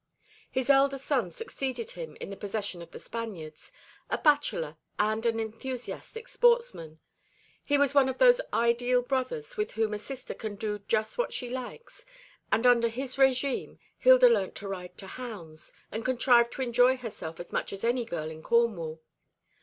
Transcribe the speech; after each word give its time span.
His 0.49 0.71
elder 0.71 0.97
son 0.97 1.29
succeeded 1.29 1.91
him 1.91 2.17
in 2.19 2.31
the 2.31 2.35
possession 2.35 2.81
of 2.81 2.89
The 2.89 2.97
Spaniards, 2.97 3.71
a 4.09 4.17
bachelor, 4.17 4.77
and 4.97 5.23
an 5.27 5.39
enthusiastic 5.39 6.27
sportsman. 6.27 6.99
He 7.63 7.77
was 7.77 7.93
one 7.93 8.09
of 8.09 8.17
those 8.17 8.41
ideal 8.51 9.03
brothers 9.03 9.57
with 9.57 9.73
whom 9.73 9.93
a 9.93 9.99
sister 9.99 10.33
can 10.33 10.55
do 10.55 10.79
just 10.87 11.19
what 11.19 11.33
she 11.33 11.51
likes; 11.51 12.03
and 12.51 12.65
under 12.65 12.87
his 12.87 13.17
régime 13.17 13.77
Hilda 13.99 14.27
learnt 14.27 14.55
to 14.55 14.67
ride 14.67 14.97
to 14.97 15.05
hounds, 15.05 15.71
and 15.91 16.03
contrived 16.03 16.51
to 16.53 16.63
enjoy 16.63 16.97
herself 16.97 17.39
as 17.39 17.53
much 17.53 17.71
as 17.71 17.83
any 17.83 18.03
girl 18.03 18.31
in 18.31 18.41
Cornwall. 18.41 19.03